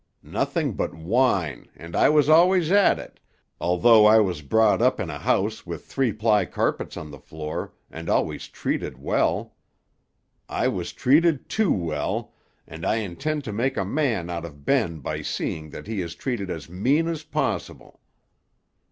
Nothing 0.23 0.73
but 0.73 0.95
whine, 0.95 1.69
and 1.75 1.95
I 1.95 2.09
was 2.09 2.27
always 2.27 2.71
at 2.71 2.97
it, 2.97 3.19
although 3.59 4.07
I 4.07 4.17
was 4.19 4.41
brought 4.41 4.81
up 4.81 4.99
in 4.99 5.11
a 5.11 5.19
house 5.19 5.63
with 5.67 5.85
three 5.85 6.11
ply 6.11 6.45
carpets 6.45 6.97
on 6.97 7.11
the 7.11 7.19
floor, 7.19 7.71
and 7.91 8.09
always 8.09 8.47
treated 8.47 8.97
well. 8.97 9.53
I 10.49 10.69
was 10.69 10.91
treated 10.91 11.47
too 11.49 11.71
well, 11.71 12.33
and 12.65 12.83
I 12.83 12.95
intend 12.95 13.43
to 13.43 13.53
make 13.53 13.77
a 13.77 13.85
man 13.85 14.27
out 14.31 14.43
of 14.43 14.65
Ben 14.65 15.01
by 15.01 15.21
seeing 15.21 15.69
that 15.69 15.85
he 15.85 16.01
is 16.01 16.15
treated 16.15 16.49
as 16.49 16.67
mean 16.67 17.07
as 17.07 17.21
possible. 17.21 17.99